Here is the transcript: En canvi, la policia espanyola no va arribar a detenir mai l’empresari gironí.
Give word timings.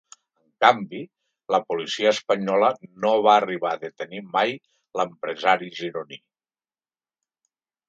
En 0.43 0.53
canvi, 0.63 1.01
la 1.55 1.59
policia 1.73 2.13
espanyola 2.17 2.71
no 3.05 3.11
va 3.29 3.35
arribar 3.43 3.75
a 3.75 3.81
detenir 3.85 4.23
mai 4.39 4.57
l’empresari 5.01 5.73
gironí. 5.79 6.21